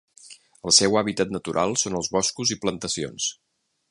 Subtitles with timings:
[0.69, 3.31] El seu hàbitat natural són els boscos i plantacions.